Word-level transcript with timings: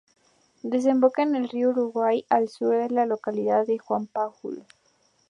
Desemboca 0.63 1.21
en 1.21 1.35
el 1.35 1.47
río 1.47 1.69
Uruguay 1.69 2.25
al 2.27 2.49
sur 2.49 2.73
de 2.75 2.89
la 2.89 3.05
localidad 3.05 3.67
de 3.67 3.77
Juan 3.77 4.07
Pujol. 4.07 4.65